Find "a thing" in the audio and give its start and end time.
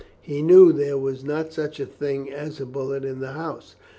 1.79-2.31